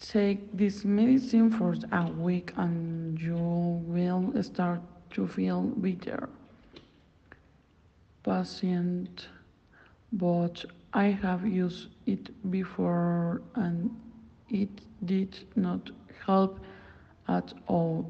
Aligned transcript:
Take 0.00 0.56
this 0.56 0.84
medicine 0.84 1.50
for 1.50 1.74
a 1.90 2.06
week 2.06 2.52
and 2.56 3.20
you 3.20 3.34
will 3.36 4.32
start 4.42 4.80
to 5.10 5.26
feel 5.26 5.62
better. 5.62 6.28
Patient, 8.22 9.28
but 10.12 10.64
I 10.92 11.06
have 11.06 11.46
used 11.46 11.88
it 12.06 12.30
before 12.50 13.42
and 13.56 13.90
it 14.48 14.70
did 15.04 15.36
not 15.56 15.90
help 16.24 16.60
at 17.26 17.52
all. 17.66 18.08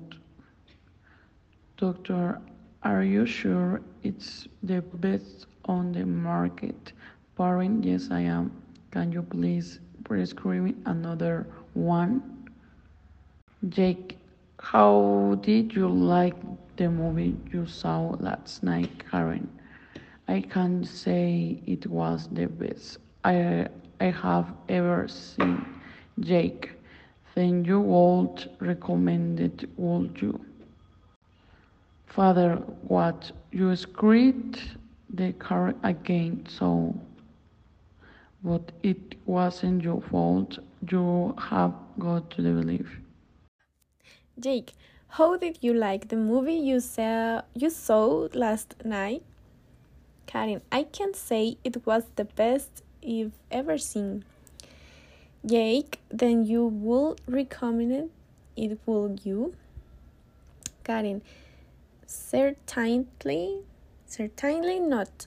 Doctor, 1.79 2.41
are 2.83 3.03
you 3.03 3.25
sure 3.25 3.81
it's 4.03 4.47
the 4.63 4.83
best 4.83 5.47
on 5.65 5.93
the 5.93 6.05
market? 6.05 6.93
Parent, 7.37 7.85
yes, 7.85 8.09
I 8.11 8.21
am. 8.21 8.63
Can 8.91 9.11
you 9.11 9.23
please 9.23 9.81
prescribe 10.05 10.75
another 10.87 11.47
one? 11.79 12.51
Jake, 13.69 14.19
how 14.59 15.39
did 15.43 15.75
you 15.75 15.89
like 15.89 16.37
the 16.77 16.89
movie 16.91 17.37
you 17.53 17.67
saw 17.67 18.11
last 18.19 18.63
night, 18.65 19.09
Karen? 19.11 19.49
I 20.29 20.41
can't 20.41 20.87
say 20.87 21.63
it 21.67 21.87
was 21.87 22.29
the 22.29 22.47
best 22.47 22.99
I, 23.25 23.69
I 24.01 24.07
have 24.07 24.53
ever 24.69 25.09
seen. 25.09 25.65
Jake, 26.21 26.73
then 27.35 27.65
you 27.65 27.81
would 27.81 28.51
recommend 28.61 29.41
it, 29.41 29.69
would 29.79 30.21
you? 30.21 30.41
Father, 32.07 32.57
what? 32.89 33.33
You 33.53 33.75
screwed 33.77 34.59
the 35.11 35.33
car 35.35 35.75
again, 35.83 36.47
so. 36.49 36.95
But 38.43 38.73
it 38.83 39.17
wasn't 39.27 39.83
your 39.83 40.01
fault. 40.01 40.59
You 40.89 41.35
have 41.39 41.75
got 41.99 42.31
to 42.33 42.43
believe. 42.43 43.01
Jake, 44.39 44.75
how 45.09 45.37
did 45.37 45.59
you 45.61 45.75
like 45.75 46.09
the 46.09 46.17
movie 46.17 46.55
you 46.55 46.81
saw 46.81 47.43
you 47.55 47.71
saw 47.71 48.29
last 48.35 48.77
night? 48.85 49.23
Karen, 50.27 50.61
I 50.71 50.85
can 50.85 51.15
say 51.15 51.57
it 51.65 51.87
was 51.87 52.05
the 52.17 52.25
best 52.25 52.83
you've 53.03 53.39
ever 53.51 53.79
seen. 53.79 54.25
Jake, 55.45 56.01
then 56.11 56.45
you 56.45 56.67
will 56.67 57.17
recommend 57.27 58.11
it, 58.57 58.79
will 58.85 59.17
you? 59.23 59.55
Karen, 60.85 61.23
certainly, 62.07 63.61
certainly 64.07 64.81
not. 64.81 65.27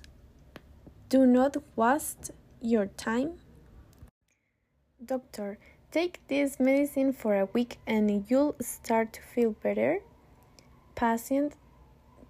Do 1.09 1.25
not 1.25 1.57
waste 1.75 2.31
your 2.61 2.85
time. 2.85 3.39
Doctor, 5.03 5.57
take 5.91 6.19
this 6.27 6.59
medicine 6.59 7.11
for 7.11 7.39
a 7.39 7.45
week 7.45 7.79
and 7.87 8.25
you'll 8.29 8.55
start 8.61 9.13
to 9.13 9.21
feel 9.21 9.51
better. 9.51 9.99
Patient, 10.95 11.55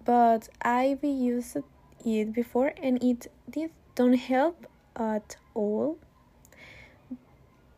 but 0.04 0.48
I've 0.62 1.04
used 1.04 1.58
it 2.04 2.32
before 2.32 2.72
and 2.82 3.02
it 3.02 3.26
did 3.48 3.70
don't 3.94 4.14
help 4.14 4.66
at 4.96 5.36
all. 5.54 5.98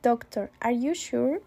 Doctor, 0.02 0.50
are 0.62 0.70
you 0.70 0.94
sure? 0.94 1.40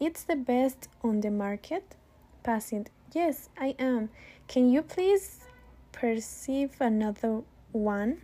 It's 0.00 0.22
the 0.22 0.36
best 0.36 0.88
on 1.04 1.20
the 1.20 1.30
market? 1.30 1.96
Patient, 2.42 2.88
yes, 3.12 3.50
I 3.58 3.74
am. 3.78 4.08
Can 4.48 4.70
you 4.70 4.80
please 4.80 5.40
perceive 5.92 6.80
another 6.80 7.42
one? 7.72 8.22